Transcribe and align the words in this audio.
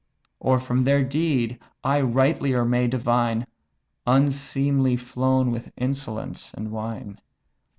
Or 0.39 0.57
from 0.59 0.83
their 0.83 1.03
deed 1.03 1.59
I 1.83 2.01
rightlier 2.01 2.65
may 2.65 2.87
divine, 2.87 3.45
Unseemly 4.07 4.95
flown 4.97 5.51
with 5.51 5.71
insolence 5.77 6.51
and 6.55 6.71
wine? 6.71 7.19